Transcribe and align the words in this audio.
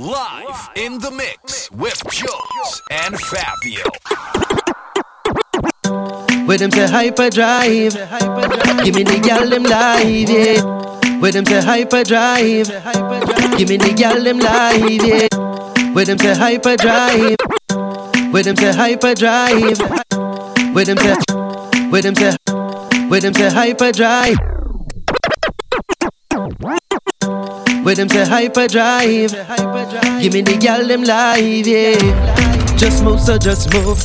Live 0.00 0.70
in 0.76 0.98
the 0.98 1.10
mix 1.10 1.70
with 1.72 2.02
Jones 2.10 2.82
and 2.90 3.20
Fabio. 3.20 3.84
With 6.46 6.60
them 6.60 6.70
say 6.70 6.86
hyperdrive, 6.86 7.92
give 8.82 8.94
me 8.94 9.02
the 9.02 9.20
gal 9.22 9.46
them 9.46 9.62
live, 9.62 10.30
yeah. 10.30 11.20
With 11.20 11.34
them 11.34 11.44
say 11.44 11.60
hyperdrive, 11.60 12.68
give 13.58 13.68
me 13.68 13.76
the 13.76 13.92
gal 13.94 14.24
them 14.24 14.38
live, 14.38 15.04
yeah. 15.04 15.92
With 15.92 16.06
them 16.06 16.16
say 16.16 16.34
hyperdrive, 16.34 17.36
with 18.32 18.46
them 18.46 18.56
say 18.56 18.72
hyperdrive, 18.72 19.80
with 20.74 20.86
them 20.86 20.96
say, 20.96 21.14
with 21.90 22.04
them 22.04 22.14
say, 22.14 22.36
with 23.10 23.22
them 23.22 23.34
say 23.34 23.50
hyperdrive. 23.50 24.49
With 27.90 27.96
them 27.96 28.08
say 28.08 28.24
hyperdrive, 28.24 29.32
give 30.22 30.32
me 30.32 30.42
the 30.42 30.56
gal 30.60 30.86
them 30.86 31.02
live, 31.02 31.66
yeah. 31.66 32.76
Just 32.76 33.02
move, 33.02 33.18
so 33.18 33.36
just 33.36 33.74
move. 33.74 33.98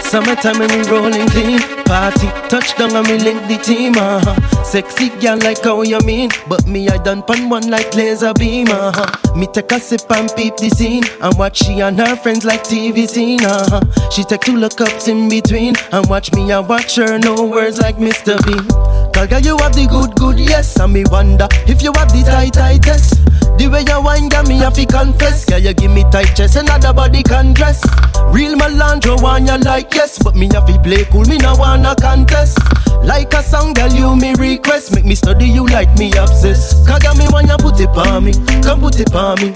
Summertime 0.00 0.62
and 0.62 0.72
we 0.72 0.90
rolling 0.90 1.28
clean. 1.28 1.60
Party, 1.84 2.28
touchdown 2.48 2.96
and 2.96 3.06
me 3.06 3.18
link 3.18 3.46
the 3.48 3.58
team. 3.62 3.92
Uh-huh. 3.98 4.64
Sexy 4.64 5.10
girl 5.20 5.36
like 5.40 5.62
how 5.62 5.82
you 5.82 5.98
mean, 6.06 6.30
but 6.48 6.66
me 6.66 6.88
I 6.88 6.96
done 6.96 7.22
pan 7.22 7.50
one 7.50 7.68
like 7.68 7.94
laser 7.94 8.32
beam. 8.32 8.68
Uh-huh. 8.70 9.36
Me 9.36 9.46
take 9.46 9.72
a 9.72 9.80
sip 9.80 10.10
and 10.10 10.32
peep 10.34 10.56
the 10.56 10.70
scene, 10.70 11.04
and 11.20 11.36
watch 11.36 11.58
she 11.58 11.80
and 11.80 11.98
her 11.98 12.16
friends 12.16 12.46
like 12.46 12.62
TV 12.62 13.06
scene. 13.06 13.44
Uh-huh. 13.44 14.10
She 14.10 14.24
take 14.24 14.40
two 14.40 14.56
look 14.56 14.80
ups 14.80 15.08
in 15.08 15.28
between, 15.28 15.74
and 15.92 16.08
watch 16.08 16.32
me 16.32 16.50
I 16.50 16.60
watch 16.60 16.96
her. 16.96 17.18
No 17.18 17.44
words 17.44 17.78
like 17.78 17.96
Mr. 17.96 18.40
Bean. 18.46 19.03
Cause 19.14 19.28
girl 19.28 19.40
you 19.40 19.56
have 19.58 19.72
the 19.74 19.86
good 19.86 20.14
good 20.16 20.38
yes, 20.40 20.78
and 20.80 20.92
me 20.92 21.04
wonder 21.08 21.46
if 21.68 21.82
you 21.82 21.92
have 21.94 22.10
the 22.10 22.22
tight 22.26 22.52
tight 22.52 22.82
tightest. 22.82 23.14
The 23.56 23.68
way 23.70 23.86
you 23.86 24.02
wine, 24.02 24.28
got 24.28 24.48
me 24.48 24.58
have 24.58 24.74
to 24.74 24.84
confess. 24.84 25.44
Girl, 25.44 25.60
you 25.60 25.72
give 25.72 25.92
me 25.92 26.02
tight 26.10 26.34
chest, 26.34 26.56
another 26.56 26.92
body 26.92 27.22
can 27.22 27.54
dress. 27.54 27.80
Real 28.34 28.58
Melandro 28.58 29.22
want 29.22 29.46
you 29.46 29.56
like 29.58 29.94
yes, 29.94 30.18
but 30.18 30.34
me 30.34 30.50
have 30.52 30.66
to 30.66 30.76
play 30.82 31.04
cool, 31.06 31.22
me 31.24 31.38
no 31.38 31.54
wanna 31.54 31.94
contest. 31.94 32.58
Like 33.04 33.32
a 33.34 33.42
song, 33.42 33.72
girl, 33.74 33.92
you 33.92 34.16
me 34.16 34.34
request, 34.34 34.92
make 34.94 35.04
me 35.04 35.14
study 35.14 35.46
you 35.46 35.64
like 35.66 35.94
me 35.96 36.10
obsessed. 36.18 36.84
Cause 36.86 36.98
girl, 36.98 37.14
me 37.14 37.26
want 37.30 37.46
you 37.46 37.56
put 37.62 37.78
it 37.78 37.94
on 37.94 38.24
me, 38.24 38.32
come 38.66 38.80
put 38.80 38.98
it 38.98 39.14
on 39.14 39.38
me. 39.38 39.54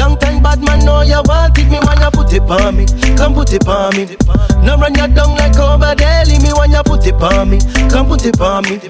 Long 0.00 0.16
time 0.16 0.42
bad 0.42 0.64
man 0.64 0.80
know 0.84 1.02
you 1.02 1.20
want 1.28 1.58
it, 1.58 1.68
me 1.68 1.78
want 1.84 2.00
you 2.00 2.10
put 2.10 2.32
it 2.32 2.48
on 2.48 2.76
me, 2.76 2.86
come 3.16 3.34
put 3.34 3.52
it 3.52 3.68
on 3.68 3.92
me. 3.92 4.16
Now 4.64 4.80
run 4.80 4.94
you 4.96 5.08
down 5.12 5.36
like 5.36 5.58
over 5.60 5.94
daily, 5.94 6.40
me 6.40 6.56
want 6.56 6.72
you 6.72 6.82
put 6.82 7.06
it 7.06 7.20
on 7.20 7.50
me, 7.50 7.58
come 7.92 8.08
put 8.08 8.24
it 8.24 8.40
on 8.40 8.64
me. 8.64 8.80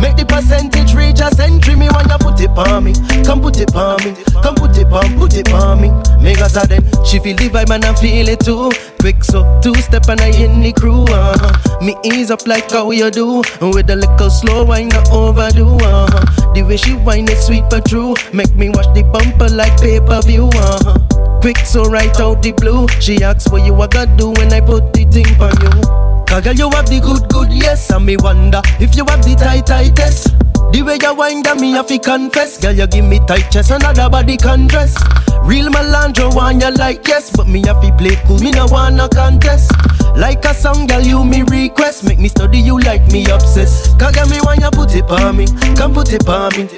Make 0.00 0.16
the 0.16 0.24
percentage 0.26 0.94
reach 0.94 1.20
a 1.20 1.34
century, 1.34 1.76
me 1.76 1.88
want 1.88 2.08
you 2.10 2.18
put 2.18 2.40
it 2.40 2.50
on 2.50 2.84
me, 2.84 2.92
come 3.24 3.40
put 3.40 3.60
it 3.60 3.74
on 3.74 4.02
me, 4.04 4.14
come 4.42 4.54
put 4.54 4.76
it 4.76 4.86
on, 4.92 5.18
put 5.18 5.34
it 5.36 5.52
on 5.52 5.80
me. 5.80 5.90
Make 6.22 6.40
us 6.40 6.54
then 6.68 6.82
she 7.04 7.18
feel 7.18 7.36
the 7.36 7.48
vibe 7.48 7.70
and 7.70 7.84
I 7.84 7.94
feel 7.94 8.28
it 8.28 8.40
too. 8.40 8.70
Quick 9.00 9.24
so 9.24 9.42
two 9.62 9.74
step 9.76 10.08
and 10.08 10.20
I 10.20 10.28
in 10.28 10.60
the 10.60 10.72
crew. 10.72 11.04
Uh-huh. 11.04 11.84
Me 11.84 11.96
ease 12.04 12.30
up 12.30 12.46
like 12.46 12.70
how 12.70 12.90
you 12.90 13.10
do, 13.10 13.42
with 13.60 13.90
a 13.90 13.96
little 13.96 14.30
slow 14.30 14.64
wine 14.64 14.88
not 14.88 15.10
overdo. 15.10 15.76
Uh-huh. 15.76 16.52
The 16.54 16.62
way 16.62 16.76
she 16.76 16.94
whine 16.94 17.28
is 17.28 17.46
sweet 17.46 17.64
but 17.70 17.86
true, 17.88 18.14
make 18.32 18.54
me 18.54 18.70
watch 18.70 18.92
the 18.94 19.02
bumper 19.02 19.48
like 19.48 19.80
pay 19.80 20.00
per 20.00 20.20
view. 20.22 20.50
Uh-huh. 20.54 21.40
Quick 21.40 21.58
so 21.58 21.84
right 21.84 22.18
out 22.20 22.42
the 22.42 22.52
blue, 22.52 22.88
she 23.00 23.22
asks 23.22 23.50
what 23.50 23.64
you 23.64 23.74
a 23.80 23.88
gonna 23.88 24.16
do 24.16 24.30
when 24.30 24.52
I 24.52 24.60
put 24.60 24.92
the 24.92 25.04
thing 25.04 25.26
on 25.40 25.54
you. 25.62 25.97
Cause 26.28 26.44
girl 26.44 26.54
you 26.54 26.70
have 26.70 26.86
the 26.86 27.00
good 27.00 27.28
good 27.30 27.50
yes, 27.50 27.90
and 27.90 28.04
me 28.04 28.16
wonder 28.18 28.60
if 28.78 28.94
you 28.94 29.04
have 29.08 29.24
the 29.24 29.34
tight 29.34 29.66
tightest. 29.66 30.34
The 30.72 30.82
way 30.82 30.98
you 31.00 31.14
wind 31.14 31.44
down 31.44 31.60
me, 31.60 31.72
have 31.72 31.86
to 31.86 31.98
confess. 31.98 32.60
Girl, 32.60 32.72
you 32.72 32.86
give 32.86 33.06
me 33.06 33.18
tight 33.26 33.48
chest, 33.50 33.70
another 33.70 34.10
body 34.10 34.36
can 34.36 34.66
dress. 34.66 34.94
Real 35.42 35.72
Melandro 35.72 36.28
want 36.36 36.60
you 36.62 36.70
like 36.72 37.08
yes, 37.08 37.34
but 37.34 37.48
me 37.48 37.64
have 37.64 37.80
to 37.80 37.90
play 37.96 38.20
cool, 38.26 38.38
me 38.38 38.50
no 38.50 38.66
wanna 38.66 39.08
contest. 39.08 39.72
Like 40.14 40.44
a 40.44 40.52
song, 40.52 40.86
girl, 40.86 41.00
you 41.00 41.24
me 41.24 41.42
request, 41.48 42.04
make 42.04 42.18
me 42.18 42.28
study 42.28 42.58
you 42.58 42.78
like 42.80 43.06
me 43.08 43.24
obsessed. 43.30 43.98
Cause 43.98 44.12
girl, 44.12 44.28
me 44.28 44.36
want 44.44 44.60
you 44.60 44.68
put 44.70 44.94
it 44.94 45.08
on 45.08 45.38
me, 45.38 45.46
come 45.74 45.94
put 45.94 46.12
it 46.12 46.28
on 46.28 46.52
me. 46.52 46.68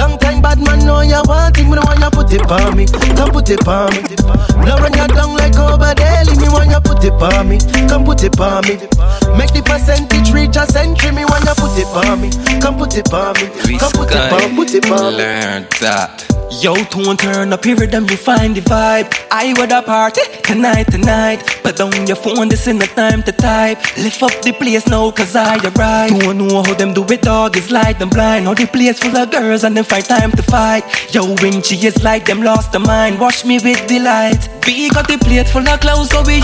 Long 0.00 0.16
time 0.16 0.40
bad 0.40 0.56
man 0.64 0.80
know 0.86 1.02
you 1.02 1.20
want 1.28 1.58
it, 1.58 1.64
me 1.64 1.76
no 1.76 1.82
want 1.84 2.00
you 2.00 2.10
put 2.10 2.32
it 2.32 2.48
on 2.50 2.74
me, 2.74 2.86
come 3.12 3.30
put 3.30 3.50
it 3.50 3.68
on 3.68 3.92
me. 3.92 4.00
Now 4.64 4.80
run 4.80 4.96
you 4.96 5.06
down 5.12 5.36
like 5.36 5.56
over 5.60 5.92
daily, 5.92 6.40
me 6.40 6.48
want 6.48 6.72
you 6.72 6.80
put 6.80 7.04
it 7.04 7.12
on 7.12 7.44
me, 7.46 7.58
come 7.86 8.04
put 8.06 8.24
it 8.24 8.40
on 8.40 8.64
me. 8.64 8.85
Make 9.36 9.52
the 9.52 9.62
percentage 9.64 10.32
reach 10.32 10.56
a 10.56 10.66
century, 10.66 11.12
me 11.12 11.22
you 11.22 11.54
put 11.56 11.78
it 11.78 11.86
on 12.08 12.20
me, 12.20 12.30
come 12.60 12.76
put 12.78 12.96
it 12.96 13.12
on 13.12 13.34
me, 13.34 13.78
come 13.78 13.92
put 13.92 14.10
it 14.10 14.32
on, 14.32 14.56
put 14.56 14.74
it 14.74 14.90
on 14.90 15.12
me. 15.12 15.18
Learn 15.18 15.66
that. 15.80 16.36
Yo, 16.62 16.74
tone 16.84 17.16
turn 17.16 17.52
up, 17.52 17.64
here 17.64 17.74
them 17.86 18.08
you 18.08 18.16
find 18.16 18.54
the 18.54 18.60
vibe. 18.60 19.12
I 19.32 19.52
would 19.58 19.72
a 19.72 19.82
party 19.82 20.22
tonight, 20.44 20.84
tonight. 20.84 21.42
Put 21.64 21.76
down 21.76 22.06
your 22.06 22.16
phone, 22.16 22.48
this 22.48 22.68
in 22.68 22.78
the 22.78 22.86
time 22.86 23.22
to 23.24 23.32
type. 23.32 23.78
Lift 23.98 24.22
up 24.22 24.30
the 24.42 24.52
place 24.52 24.86
now, 24.86 25.10
cause 25.10 25.34
I 25.34 25.56
arrive. 25.56 26.10
Don't 26.20 26.38
know 26.38 26.62
how 26.62 26.74
them 26.74 26.94
do 26.94 27.04
it, 27.04 27.22
dog, 27.22 27.56
it's 27.56 27.72
like 27.72 27.98
them 27.98 28.10
blind. 28.10 28.44
Now 28.44 28.54
the 28.54 28.66
place 28.66 29.00
full 29.00 29.16
of 29.16 29.30
girls 29.32 29.64
and 29.64 29.76
them 29.76 29.84
find 29.84 30.04
time 30.04 30.30
to 30.32 30.42
fight. 30.42 30.84
Yo, 31.12 31.34
when 31.42 31.62
she 31.62 31.74
is 31.84 32.02
like 32.04 32.26
them 32.26 32.42
lost 32.42 32.70
their 32.70 32.80
mind. 32.80 33.18
Watch 33.18 33.44
me 33.44 33.58
with 33.58 33.84
delight. 33.88 34.48
Big 34.64 34.94
got 34.94 35.08
the 35.08 35.18
plate 35.18 35.48
full 35.48 35.68
of 35.68 35.80
clothes, 35.80 36.10
so 36.10 36.22
we 36.22 36.40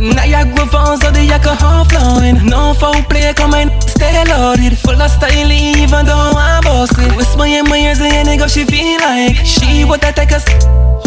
always. 0.00 0.14
Niagara 0.14 0.66
Falls 0.66 1.04
or 1.04 1.10
the 1.12 1.28
alcohol 1.30 1.84
flowing 1.84 2.46
No 2.46 2.74
foul 2.74 3.02
play, 3.04 3.32
come 3.34 3.54
and 3.54 3.70
stay 3.84 4.24
loaded 4.24 4.76
Full 4.78 5.00
of 5.00 5.10
style 5.10 5.52
even 5.52 6.06
though 6.06 6.32
I'm 6.34 6.62
bossy 6.62 7.04
Whisper 7.16 7.46
in 7.46 7.64
my 7.68 7.78
ears 7.78 8.00
and 8.00 8.28
nigga 8.28 8.48
she 8.48 8.64
feel 8.64 9.00
like. 9.00 9.36
She 9.44 9.84
would 9.84 10.00
take 10.00 10.32
us 10.32 10.44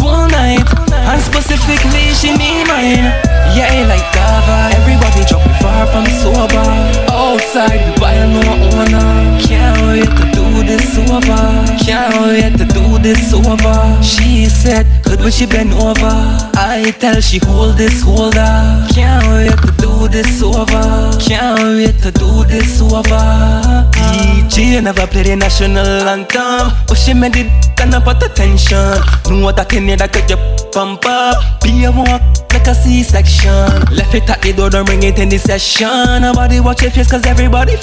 all 0.02 0.28
night. 0.28 0.64
And 0.92 1.20
specifically 1.22 2.12
she 2.12 2.36
need 2.36 2.66
mine. 2.68 3.08
Yeah, 3.56 3.86
like 3.88 4.04
Dava 4.12 4.74
Everybody 4.74 5.24
drop 5.26 5.46
me 5.46 5.54
far 5.60 5.86
from 5.86 6.06
sober. 6.20 6.66
Outside 7.10 7.80
we 7.94 8.00
buy 8.00 8.18
no 8.26 8.42
owner 8.74 9.40
Can't 9.40 9.80
wait 9.88 10.04
to 10.04 10.24
do 10.32 10.62
this 10.64 10.98
over. 10.98 11.42
Can't 11.84 12.14
wait 12.26 12.58
to 12.58 12.64
do 12.64 12.98
this 12.98 13.32
over. 13.32 14.02
She 14.02 14.46
said, 14.46 14.86
could 15.04 15.20
we 15.20 15.30
she 15.30 15.46
bend 15.46 15.72
over 15.72 16.53
I 16.74 16.90
tell 16.90 17.20
she 17.20 17.38
hold 17.38 17.76
this 17.76 18.02
holder 18.02 18.84
can't 18.94 19.26
wait 19.30 19.58
to 19.62 19.70
do 19.78 20.08
this 20.08 20.42
over. 20.42 21.14
Can't 21.18 21.78
wait 21.78 21.98
to 22.02 22.10
do 22.10 22.44
this 22.44 22.80
over. 22.80 23.22
DJ 23.94 24.82
never 24.82 25.06
play 25.06 25.22
the 25.22 25.36
national 25.36 25.86
anthem, 26.08 26.70
but 26.86 26.94
she 26.94 27.14
made 27.14 27.36
it 27.36 27.50
turn 27.76 27.94
up 27.94 28.06
at 28.06 28.22
attention. 28.22 28.98
Know 29.30 29.52
that 29.52 29.72
in 29.72 29.88
here 29.88 29.96
that 29.96 30.12
could 30.12 30.30
you 30.30 30.36
pump 30.72 31.04
up. 31.06 31.62
Be 31.62 31.84
a 31.84 31.90
walk 31.90 32.22
like 32.52 32.66
a 32.66 32.74
C-section. 32.74 33.94
Left 33.94 34.14
it 34.14 34.30
at 34.30 34.42
the 34.42 34.52
door, 34.52 34.70
don't 34.70 34.84
bring 34.84 35.02
it 35.02 35.18
in 35.18 35.28
the 35.28 35.38
session. 35.38 36.22
Nobody 36.22 36.60
watch 36.60 36.82
your 36.82 36.90
face 36.90 37.10
cause 37.10 37.26
everybody. 37.26 37.74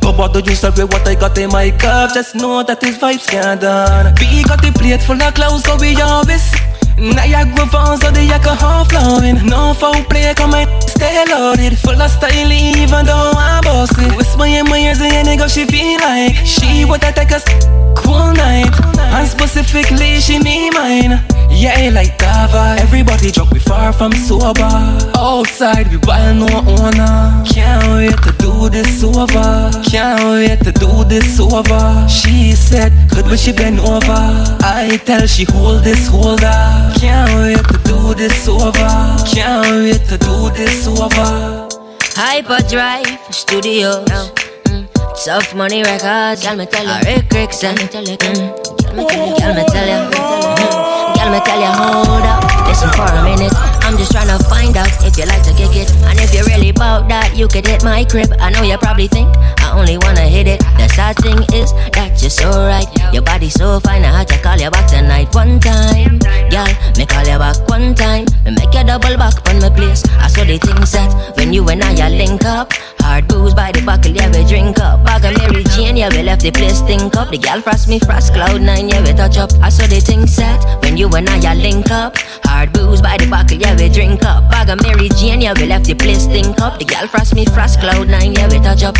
But 0.00 0.16
bother 0.16 0.40
yourself 0.40 0.78
with 0.78 0.92
what 0.92 1.06
I 1.06 1.14
got 1.14 1.38
in 1.38 1.50
my 1.50 1.70
cup. 1.70 2.14
Just 2.14 2.34
know 2.34 2.62
that 2.62 2.80
this 2.80 2.98
vibes 2.98 3.26
can't 3.26 3.60
done. 3.60 4.14
We 4.18 4.42
got 4.42 4.62
the 4.62 4.70
plate 4.70 5.02
full 5.02 5.22
of 5.22 5.34
clothes, 5.34 5.62
so 5.64 5.76
we 5.76 5.94
always. 6.00 6.65
Niagara 6.98 7.66
Falls 7.66 8.02
or 8.04 8.10
the 8.10 8.26
alcohol 8.32 8.84
flowing. 8.86 9.44
No 9.46 9.74
foul 9.74 10.02
play, 10.04 10.32
come 10.34 10.54
and 10.54 10.82
stay 10.82 11.24
loaded. 11.28 11.78
Full 11.78 12.00
of 12.00 12.10
style 12.10 12.50
even 12.50 13.04
though 13.04 13.32
I'm 13.36 13.62
bossy. 13.62 14.06
Whisper 14.16 14.46
in 14.46 14.64
my 14.64 14.78
ears 14.78 15.00
and 15.00 15.28
nigga 15.28 15.48
she 15.52 15.66
feel 15.66 16.00
like 16.00 16.36
She 16.44 16.84
would 16.86 17.02
take 17.02 17.32
us 17.32 17.44
And 19.16 19.26
specifically 19.26 20.20
she 20.20 20.38
need 20.38 20.74
mine. 20.74 21.24
Yeah, 21.48 21.88
like 21.90 22.18
Dava. 22.18 22.76
Everybody 22.78 23.30
drunk, 23.30 23.50
we 23.52 23.60
far 23.60 23.90
from 23.90 24.12
sober. 24.12 24.68
Outside, 25.16 25.88
we 25.90 25.96
wild, 26.06 26.36
no 26.36 26.48
owner 26.68 27.42
Can't 27.48 27.82
wait 27.94 28.18
to 28.26 28.32
do 28.38 28.68
this 28.68 29.02
over. 29.02 29.70
Can't 29.88 30.22
wait 30.22 30.60
to 30.64 30.72
do 30.72 31.04
this 31.04 31.40
over. 31.40 32.06
She 32.08 32.52
said, 32.52 32.92
could 33.10 33.26
we 33.30 33.38
she 33.38 33.52
bend 33.52 33.80
over. 33.80 34.20
I 34.60 35.00
tell 35.06 35.26
she 35.26 35.44
hold 35.44 35.82
this 35.82 36.08
holder. 36.08 36.92
Can't 37.00 37.32
wait 37.40 37.64
to 37.72 37.78
do 37.88 38.14
this 38.14 38.46
over. 38.46 39.16
Can't 39.32 39.66
wait 39.80 40.04
to 40.10 40.18
do 40.18 40.50
this 40.50 40.86
over. 40.86 41.68
Hyperdrive 42.14 43.18
Studio. 43.30 44.04
Tough 45.24 45.54
money 45.56 45.82
records. 45.82 46.44
Girl, 46.44 46.56
me 46.56 46.66
tell 46.66 46.86
you. 46.86 46.94
Rick 47.02 47.28
Rickson. 47.30 47.74
Girl, 47.74 47.82
me 47.82 47.86
tell 47.88 48.06
you. 48.06 48.16
Girl, 48.16 49.54
me 49.54 49.64
tell 49.66 49.88
you. 49.88 50.00
Girl, 51.16 51.30
me 51.32 51.40
tell 51.42 51.58
you. 51.58 51.72
Hold 51.74 52.22
up. 52.22 52.44
Listen 52.68 52.90
for 52.92 53.10
a 53.10 53.22
minute. 53.24 53.52
I'm 53.82 53.96
just 53.96 54.12
trying 54.12 54.28
to 54.28 54.38
find 54.44 54.76
out 54.76 54.86
if 55.02 55.18
you 55.18 55.24
like 55.26 55.42
to 55.42 55.52
kick 55.54 55.74
it. 55.74 55.90
And 56.06 56.20
if 56.20 56.32
you're 56.32 56.44
really 56.44 56.70
about 56.70 57.08
that, 57.08 57.36
you 57.36 57.48
could 57.48 57.66
hit 57.66 57.82
my 57.82 58.04
crib. 58.04 58.30
I 58.38 58.50
know 58.50 58.62
you 58.62 58.78
probably 58.78 59.08
think 59.08 59.28
I 59.58 59.72
only 59.76 59.98
wanna 59.98 60.22
hit 60.22 60.46
it. 60.46 60.60
The 60.78 60.88
sad 60.94 61.16
thing 61.16 61.38
is 61.54 61.72
that 61.94 62.18
you're 62.20 62.30
so 62.30 62.50
right. 62.50 62.86
Your 63.12 63.22
body 63.22 63.50
so 63.50 63.80
fine, 63.80 64.04
I 64.04 64.18
had 64.18 64.28
to 64.28 64.38
call 64.38 64.58
you 64.58 64.70
back 64.70 64.86
tonight 64.88 65.34
one 65.34 65.58
time. 65.58 66.18
Girl, 66.50 66.70
me 66.96 67.06
call 67.06 67.26
you 67.26 67.38
back 67.38 67.56
one 67.68 67.94
time. 67.94 68.26
Me 68.44 68.54
make 68.54 68.74
you 68.74 68.84
double 68.84 69.16
back 69.16 69.34
on 69.48 69.58
my 69.58 69.70
place. 69.70 70.04
I 70.18 70.28
saw 70.28 70.44
the 70.44 70.58
things 70.58 70.92
that 70.92 71.36
when 71.36 71.52
you 71.52 71.68
and 71.68 71.82
I 71.82 72.08
link 72.10 72.44
up. 72.44 72.72
Hard 73.16 73.28
booze 73.28 73.54
by 73.54 73.72
the 73.72 73.80
buckle, 73.80 74.12
yeah, 74.12 74.28
we 74.28 74.44
drink 74.44 74.78
up. 74.78 75.02
Bag 75.02 75.24
of 75.24 75.38
Mary 75.38 75.64
Jane, 75.72 75.96
yeah, 75.96 76.10
we 76.12 76.22
left 76.22 76.42
the 76.42 76.50
place 76.50 76.80
stink 76.80 77.16
up. 77.16 77.30
The 77.30 77.38
gal 77.38 77.62
frost 77.62 77.88
me 77.88 77.98
frost, 77.98 78.34
cloud 78.34 78.60
nine, 78.60 78.90
yeah, 78.90 79.00
we 79.00 79.14
touch 79.14 79.38
up. 79.38 79.48
I 79.62 79.70
saw 79.70 79.86
the 79.86 80.00
thing 80.00 80.26
set 80.26 80.62
when 80.82 80.98
you 80.98 81.08
and 81.08 81.26
I, 81.26 81.38
yeah, 81.38 81.54
link 81.54 81.90
up. 81.90 82.18
Hard 82.44 82.74
booze 82.74 83.00
by 83.00 83.16
the 83.16 83.26
buckle, 83.26 83.56
yeah, 83.56 83.74
we 83.74 83.88
drink 83.88 84.22
up. 84.22 84.50
Bag 84.50 84.68
of 84.68 84.82
Mary 84.82 85.08
Jane, 85.16 85.40
yeah, 85.40 85.54
we 85.56 85.64
left 85.64 85.86
the 85.86 85.94
place 85.94 86.24
stink 86.24 86.60
up. 86.60 86.78
The 86.78 86.84
gal 86.84 87.08
frost 87.08 87.34
me 87.34 87.46
frost, 87.46 87.80
cloud 87.80 88.06
nine, 88.06 88.34
yeah, 88.34 88.50
we 88.50 88.58
touch 88.58 88.82
up. 88.82 88.96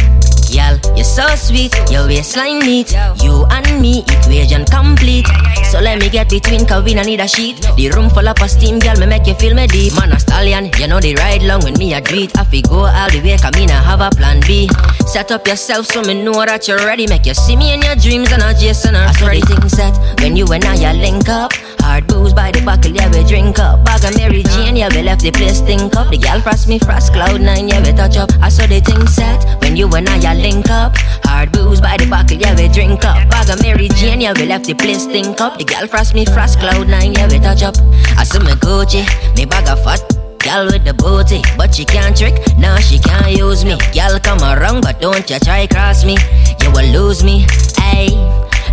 Gal, 0.57 0.81
you're 0.97 1.05
so 1.05 1.29
sweet, 1.37 1.77
your 1.93 2.09
waistline 2.09 2.61
neat. 2.61 2.97
You 3.21 3.45
and 3.53 3.79
me, 3.79 4.01
equation 4.09 4.65
complete. 4.65 5.29
So 5.71 5.81
let 5.81 6.01
me 6.01 6.09
get 6.09 6.31
between, 6.31 6.65
cause 6.65 6.83
we 6.83 6.95
don't 6.95 7.05
need 7.05 7.21
a 7.21 7.29
sheet. 7.29 7.61
The 7.77 7.91
room 7.91 8.09
full 8.09 8.27
of 8.27 8.39
steam, 8.49 8.79
girl, 8.79 8.97
me 8.97 9.05
make 9.05 9.27
you 9.27 9.35
feel 9.35 9.55
me 9.55 9.67
deep. 9.67 9.93
Man, 10.01 10.13
a 10.13 10.19
stallion, 10.19 10.71
you 10.79 10.89
know 10.89 10.99
the 10.99 11.15
ride 11.17 11.43
long 11.43 11.61
when 11.61 11.75
me 11.77 11.93
a 11.93 12.01
it. 12.01 12.39
I 12.39 12.45
fi 12.45 12.63
go 12.63 12.89
all 12.89 13.11
the 13.11 13.21
way, 13.21 13.37
cause 13.37 13.53
me 13.53 13.67
not 13.67 13.85
have 13.85 14.01
a 14.01 14.09
plan 14.17 14.36
B. 14.47 14.69
Set 15.07 15.33
up 15.33 15.47
yourself 15.47 15.87
so 15.87 16.03
me 16.03 16.23
know 16.23 16.33
that 16.33 16.69
you're 16.69 16.79
ready. 16.79 17.07
Make 17.07 17.27
you 17.27 17.35
see 17.35 17.57
me 17.57 17.75
in 17.75 17.83
your 17.83 17.97
dreams 17.97 18.31
and 18.33 18.43
a 18.43 18.55
Jason 18.55 18.95
or 18.95 19.13
Freddy. 19.15 19.41
thing 19.43 19.69
set 19.69 19.95
when 20.21 20.37
you 20.37 20.47
and 20.53 20.65
I 20.65 20.75
ya 20.75 20.93
link 20.93 21.29
up. 21.29 21.53
Hard 21.81 22.07
booze 22.07 22.35
by 22.35 22.51
the 22.51 22.63
buckle, 22.63 22.93
yeah, 22.93 23.11
we 23.11 23.23
drink 23.25 23.59
up. 23.59 23.85
Bag 23.85 24.05
of 24.05 24.17
Mary 24.17 24.43
Jane, 24.43 24.77
yeah, 24.77 24.89
we 24.91 25.03
left 25.03 25.23
the 25.23 25.31
place 25.31 25.61
think 25.61 25.95
up. 25.97 26.11
The 26.11 26.19
gal 26.19 26.41
frost 26.41 26.69
me 26.69 26.79
frost, 26.79 27.13
cloud 27.13 27.41
nine, 27.41 27.69
yeah, 27.69 27.81
we 27.81 27.93
touch 27.93 28.17
up. 28.17 28.31
I 28.41 28.49
saw 28.49 28.67
the 28.67 28.81
thing 28.81 29.07
set 29.07 29.45
when 29.63 29.77
you 29.77 29.89
and 29.95 30.09
I 30.09 30.35
link 30.35 30.71
up. 30.71 30.97
Hard 31.25 31.53
booze 31.53 31.81
by 31.81 31.97
the 31.97 32.07
buckle, 32.07 32.39
yeah, 32.39 32.55
we 32.57 32.69
drink 32.69 33.05
up. 33.05 33.29
Bag 33.31 33.51
of 33.51 33.63
Mary 33.63 33.89
Jane, 33.89 34.21
yeah, 34.21 34.35
we 34.35 34.47
left 34.47 34.67
the 34.67 34.75
place 34.75 35.07
think 35.07 35.41
up. 35.41 35.59
The 35.59 35.65
gal 35.65 35.87
frost 35.87 36.15
me 36.15 36.25
frost, 36.25 36.59
cloud 36.59 36.89
nine, 36.89 37.15
yeah, 37.15 37.29
we 37.29 37.39
touch 37.39 37.63
up. 37.63 37.77
I 38.17 38.25
saw 38.25 38.41
me 38.41 38.53
Gucci, 38.53 39.07
me 39.37 39.45
bag 39.45 39.69
of 39.69 39.83
fat. 39.83 40.26
Gal 40.47 40.67
with 40.67 40.85
the 40.85 40.95
booty, 40.95 41.43
but 41.57 41.75
she 41.75 41.85
can't 41.85 42.17
trick, 42.17 42.39
now 42.57 42.77
she 42.77 43.01
can't 43.01 43.37
use 43.37 43.65
me. 43.65 43.77
Gal 43.93 44.17
come 44.21 44.39
around, 44.39 44.83
but 44.83 45.01
don't 45.01 45.29
you 45.29 45.41
try 45.41 45.67
cross 45.67 46.05
me, 46.05 46.17
you 46.63 46.71
will 46.71 46.87
lose 46.93 47.25
me. 47.25 47.45
Ayy, 47.91 48.15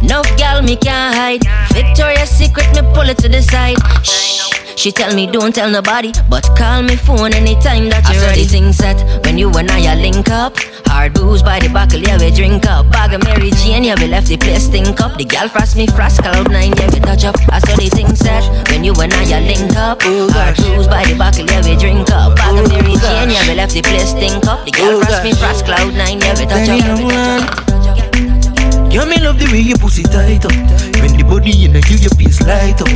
enough 0.04 0.30
gal 0.38 0.62
me 0.62 0.76
can't 0.76 1.16
hide. 1.16 1.42
Victoria's 1.74 2.30
Secret, 2.30 2.70
me 2.76 2.82
pull 2.94 3.10
it 3.10 3.18
to 3.18 3.28
the 3.28 3.42
side. 3.42 3.78
Shh. 4.06 4.54
She 4.76 4.92
tell 4.92 5.16
me 5.16 5.26
don't 5.26 5.56
tell 5.56 5.70
nobody, 5.70 6.12
but 6.30 6.44
call 6.56 6.84
me 6.84 6.96
phone 6.96 7.34
anytime 7.34 7.90
that 7.90 8.04
you're 8.12 8.22
ready. 8.22 8.44
things 8.44 8.78
set 8.78 9.00
when 9.26 9.40
you 9.40 9.50
and 9.52 9.72
I 9.72 9.96
link 9.96 10.30
up. 10.30 10.58
Hard 10.88 11.14
booze 11.14 11.42
by 11.42 11.60
the 11.60 11.70
buckle, 11.70 12.02
yeah 12.02 12.20
we 12.20 12.30
drink 12.30 12.66
up. 12.68 12.92
Bag 12.92 13.14
of 13.14 13.24
Mary 13.24 13.50
Jane, 13.50 13.84
yeah 13.84 13.96
we 14.00 14.08
left 14.08 14.28
the 14.28 14.38
place 14.38 14.66
stink 14.66 15.02
up. 15.02 15.18
The 15.18 15.26
gal 15.26 15.50
frost 15.50 15.76
me 15.76 15.88
frost, 15.88 16.22
cloud 16.22 16.52
nine, 16.52 16.74
yeah 16.78 16.90
we 16.94 17.00
touch 17.00 17.24
up. 17.24 17.36
I 17.50 17.60
saw 17.60 17.76
the 17.76 17.90
things 17.90 18.20
set 18.20 18.44
when 18.84 18.96
you 18.96 19.02
and 19.02 19.14
I 19.14 19.40
are 19.40 19.42
link 19.42 19.76
up. 19.76 20.02
Hard 20.04 20.58
booze 20.58 20.88
by 20.88 21.06
the 21.06 21.16
buckle, 21.16 21.46
yeah 21.48 21.64
we 21.64 21.76
drink 21.80 22.10
up. 22.12 22.36
Bag 22.36 22.60
of 22.60 22.68
Mary 22.68 22.96
Jane, 23.00 23.32
yeah 23.32 23.48
we 23.48 23.56
left 23.56 23.74
the 23.74 23.82
place 23.82 24.12
stink 24.12 24.46
up. 24.46 24.66
The 24.66 24.72
gal 24.72 25.00
frost 25.00 25.24
me 25.24 25.32
frost, 25.34 25.66
cloud 25.66 25.94
nine, 25.96 26.20
yeah 26.20 26.36
we 26.36 26.46
touch 26.46 26.68
up. 26.68 27.00
Girl, 28.92 29.08
me 29.08 29.18
love 29.24 29.40
the 29.40 29.48
way 29.52 29.64
your 29.64 29.78
pussy 29.78 30.04
tight 30.04 30.46
up. 30.46 30.52
When 31.00 31.16
the 31.16 31.24
body 31.24 31.66
in 31.66 31.74
you, 31.74 31.98
your 31.98 32.14
face 32.20 32.44
light 32.44 32.80
up. 32.84 32.92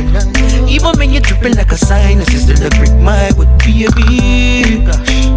Even 0.68 0.92
when 0.98 1.10
you're 1.10 1.24
tripping 1.24 1.56
like 1.56 1.72
a 1.72 1.78
sinus, 1.78 2.28
you 2.32 2.38
still 2.38 2.60
a 2.60 2.70
break 2.76 2.94
my 3.00 3.32
with 3.34 3.50
baby. 3.64 4.84
Gosh. 4.84 5.32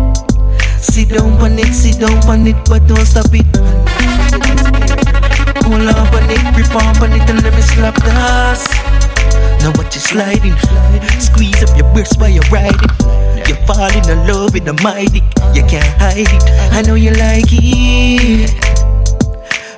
Sit 0.84 1.16
down 1.16 1.40
on 1.40 1.58
it, 1.58 1.72
sit 1.74 2.00
down 2.00 2.20
on 2.28 2.46
it, 2.46 2.60
but 2.68 2.86
don't 2.88 3.06
stop 3.08 3.32
it. 3.32 3.48
Hold 5.64 5.88
on 5.88 5.96
on 5.96 6.28
it, 6.28 6.44
grip 6.54 6.76
on 6.76 7.14
it, 7.16 7.30
and 7.30 7.42
let 7.42 7.56
me 7.56 7.62
slap 7.62 7.96
the 7.96 8.12
ass. 8.12 9.01
Now 9.62 9.72
watch 9.78 9.94
you 9.94 10.02
sliding, 10.02 10.58
squeeze 11.22 11.62
up 11.62 11.78
your 11.78 11.86
burst 11.94 12.20
while 12.20 12.30
you're 12.30 12.44
riding. 12.50 12.90
You're 13.46 13.62
falling 13.70 14.06
in 14.10 14.28
love 14.28 14.54
with 14.54 14.66
the 14.66 14.74
mighty, 14.82 15.22
you 15.54 15.62
can't 15.70 15.86
hide 16.02 16.26
it. 16.26 16.44
I 16.74 16.82
know 16.82 16.96
you 16.96 17.12
like 17.12 17.46
it. 17.50 18.50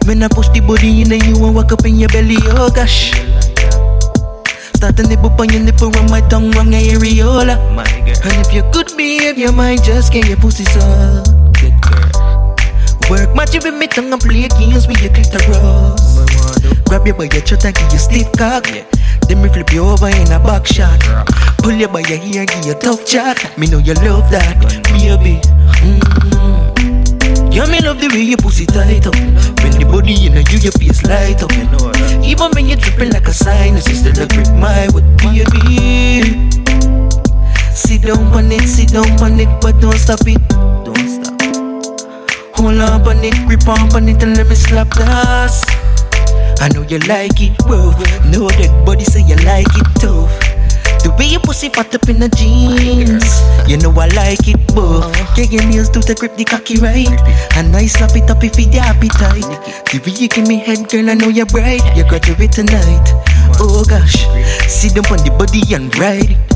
When 0.08 0.24
I 0.24 0.28
push 0.28 0.48
the 0.50 0.62
body 0.62 1.02
in 1.02 1.12
and 1.12 1.24
you 1.24 1.36
and 1.46 1.56
walk 1.56 1.72
up 1.72 1.86
in 1.86 1.98
your 2.00 2.10
belly, 2.10 2.38
oh 2.56 2.72
gosh. 2.74 3.12
Start 4.76 4.98
to 4.98 5.04
nibble 5.04 5.32
on 5.40 5.50
your 5.50 5.64
nipple 5.64 5.96
on 5.98 6.10
my 6.12 6.22
tongue, 6.28 6.52
wrong 6.52 6.72
areola. 6.72 7.56
My 7.76 7.84
girl. 7.84 8.16
And 8.24 8.36
if 8.40 8.54
you 8.54 8.64
could 8.72 8.92
behavior, 8.96 9.52
might 9.52 9.84
just 9.84 10.14
get 10.14 10.28
your 10.28 10.38
pussy 10.38 10.64
so 10.66 10.80
good 11.60 11.76
girl. 11.84 12.56
Work 13.10 13.36
match 13.36 13.54
with 13.54 13.76
me 13.76 13.88
tongue 13.88 14.12
and 14.12 14.22
play 14.22 14.48
games 14.48 14.88
with 14.88 15.02
your 15.04 15.12
clitoris. 15.12 16.24
Grab 16.88 17.06
your 17.06 17.16
by 17.16 17.28
your 17.32 17.44
chest 17.44 17.66
and 17.66 17.76
give 17.76 17.92
you 17.92 18.00
stiff 18.00 18.32
cock. 18.38 18.68
Yeah. 18.68 18.84
Then 19.28 19.42
me 19.42 19.50
flip 19.50 19.72
you 19.72 19.84
over 19.86 20.08
in 20.08 20.32
a 20.32 20.40
back 20.40 20.66
shot. 20.66 21.00
Pull 21.60 21.74
you 21.74 21.88
by 21.88 22.02
your 22.02 22.18
hair, 22.18 22.46
give 22.46 22.66
you 22.66 22.74
a 22.74 22.76
tough 22.76 23.06
chat. 23.06 23.58
Me 23.58 23.68
know 23.68 23.80
you 23.80 23.94
love 23.96 24.30
that, 24.32 24.60
baby. 24.92 25.40
Mm-hmm. 25.84 27.52
Yeah, 27.54 27.68
me 27.68 27.80
love 27.82 28.02
the 28.02 28.10
way 28.10 28.22
your 28.22 28.38
pussy 28.38 28.66
tight 28.66 29.06
up. 29.06 29.14
When 29.62 29.72
the 29.78 29.86
body 29.86 30.26
in 30.26 30.34
you, 30.34 30.58
your 30.58 30.72
face 30.74 31.04
light 31.06 31.44
up. 31.44 31.54
Even 32.26 32.50
when 32.52 32.68
you're 32.68 32.80
tripping 32.80 33.12
like 33.12 33.28
a 33.28 33.34
sinus, 33.34 33.88
you 33.88 33.96
still 33.96 34.18
a 34.24 34.28
grip 34.28 34.50
my 34.58 34.90
with 34.94 35.06
baby. 35.22 36.50
Sit 37.72 38.02
down 38.02 38.34
on 38.34 38.52
it, 38.52 38.68
sit 38.68 38.90
down 38.90 39.06
on 39.22 39.40
it, 39.40 39.50
but 39.62 39.80
don't 39.80 39.98
stop 39.98 40.26
it. 40.26 40.42
Don't 40.84 40.98
stop. 40.98 41.40
Hold 42.58 42.82
on 42.82 43.08
on 43.08 43.24
it, 43.24 43.36
grip 43.46 43.68
on 43.68 43.94
on 43.94 44.10
it, 44.10 44.24
and 44.24 44.36
let 44.36 44.50
me 44.50 44.56
slap 44.56 44.90
the 44.90 45.04
ass. 45.04 45.73
I 46.62 46.70
know 46.74 46.82
you 46.84 47.00
like 47.00 47.42
it, 47.42 47.58
bro. 47.66 47.92
Know 48.30 48.48
that 48.48 48.84
body 48.86 49.04
say 49.06 49.22
you 49.22 49.36
like 49.46 49.68
it 49.76 49.88
tough. 50.00 50.32
The 51.04 51.12
way 51.20 51.28
your 51.28 51.42
pussy 51.42 51.68
fat 51.68 51.94
up 51.94 52.08
in 52.08 52.20
the 52.20 52.30
jeans. 52.30 53.28
You 53.68 53.78
know 53.78 53.92
I 54.00 54.08
like 54.16 54.48
it, 54.48 54.56
but 54.74 55.12
get 55.36 55.52
your 55.52 55.64
nails 55.68 55.90
to 55.92 56.00
the 56.00 56.16
grip 56.16 56.38
the 56.38 56.46
cocky 56.46 56.80
right. 56.80 57.12
And 57.58 57.76
I 57.76 57.88
slap 57.88 58.16
it 58.16 58.30
up 58.32 58.44
if 58.44 58.56
you 58.58 58.72
appetite. 58.80 59.44
The 59.92 60.00
way 60.00 60.16
you 60.16 60.28
give 60.30 60.48
me 60.48 60.58
head, 60.58 60.88
girl, 60.90 61.10
I 61.10 61.16
know 61.16 61.28
you're 61.28 61.46
bright. 61.46 61.84
You 61.96 62.08
graduate 62.08 62.54
tonight. 62.54 63.04
Oh 63.60 63.84
gosh, 63.84 64.24
sit 64.72 64.96
down 64.96 65.06
on 65.12 65.20
the 65.28 65.36
body 65.38 65.62
and 65.76 65.92
ride 66.00 66.32
it. 66.32 66.54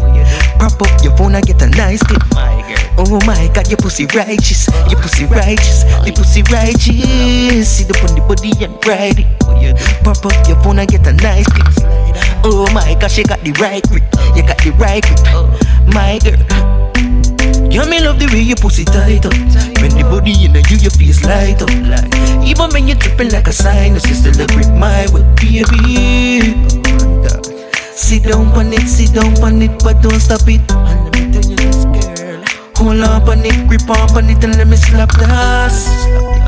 Prop 0.59 0.81
up 0.81 1.03
your 1.03 1.15
phone 1.17 1.35
and 1.35 1.45
get 1.45 1.61
a 1.61 1.69
nice 1.69 2.01
clip. 2.03 2.23
My 2.33 2.61
girl. 2.67 3.05
Oh 3.05 3.19
my 3.25 3.49
god, 3.53 3.69
your 3.69 3.77
pussy 3.77 4.05
righteous. 4.15 4.67
Your 4.89 4.99
pussy 5.01 5.25
righteous. 5.25 5.83
The 6.03 6.11
pussy 6.15 6.41
righteous. 6.51 7.69
Sit 7.69 7.91
up 7.91 8.03
on 8.09 8.15
the 8.15 8.21
body 8.27 8.51
and 8.63 8.73
ride 8.85 9.19
it. 9.19 10.03
Prop 10.03 10.25
up 10.25 10.47
your 10.47 10.61
phone 10.63 10.79
and 10.79 10.89
get 10.89 11.05
a 11.07 11.13
nice 11.13 11.47
clip. 11.47 11.67
Oh 12.43 12.67
my 12.73 12.95
gosh, 12.99 13.17
you 13.17 13.23
got 13.23 13.41
the 13.41 13.51
right 13.61 13.83
grip. 13.89 14.03
You 14.35 14.41
got 14.41 14.57
the 14.57 14.71
right 14.79 15.03
grip. 15.03 15.19
Oh. 15.33 15.47
My 15.93 16.19
girl. 16.19 16.41
Yeah, 17.69 17.85
me 17.85 17.99
love 17.99 18.19
the 18.19 18.27
way 18.31 18.41
your 18.41 18.55
pussy 18.57 18.85
tight 18.85 19.25
up. 19.25 19.33
When 19.81 19.91
the 19.91 20.03
body 20.09 20.45
in 20.45 20.53
the 20.53 20.65
you, 20.69 20.77
your 20.77 20.91
face 20.91 21.23
light 21.23 21.61
up. 21.61 21.69
Even 22.43 22.69
when 22.71 22.87
you're 22.87 22.97
tripping 22.97 23.29
like 23.31 23.47
a 23.47 23.53
sinus, 23.53 24.07
you 24.07 24.15
still 24.15 24.39
a 24.41 24.47
grip 24.47 24.69
my 24.73 25.05
way, 25.13 25.23
baby. 25.35 26.55
Oh 27.29 27.46
Sit 27.97 28.25
down 28.25 28.45
on 28.49 28.71
it, 28.71 28.87
sit 28.87 29.11
down 29.15 29.43
on 29.43 29.59
it, 29.59 29.83
but 29.83 29.99
don't 30.03 30.19
stop 30.19 30.47
it. 30.47 30.61
And 30.71 31.03
let 31.05 31.13
me 31.15 31.33
tell 31.33 31.49
you 31.49 31.57
this, 31.57 31.83
girl. 31.85 32.43
Hold 32.77 33.01
on 33.01 33.27
on 33.27 33.43
it, 33.43 33.67
grip 33.67 33.89
on 33.89 34.15
on 34.15 34.29
it, 34.29 34.43
and 34.43 34.55
let 34.55 34.67
me 34.67 34.75
slap 34.75 35.09
the 35.13 35.25
ass. 35.25 36.46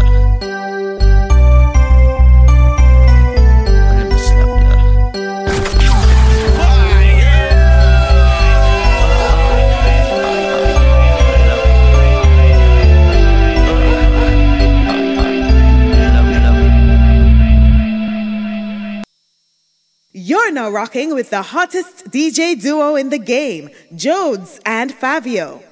Rocking 20.69 21.13
with 21.13 21.29
the 21.29 21.41
hottest 21.41 22.05
DJ 22.11 22.59
duo 22.59 22.95
in 22.95 23.09
the 23.09 23.19
game, 23.19 23.69
Jodes 23.93 24.59
and 24.65 24.93
Fabio. 24.93 25.61